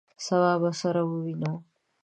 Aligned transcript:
سبا 0.25 0.51
به 0.61 0.69
سره 0.81 1.01
ووینو! 1.05 1.53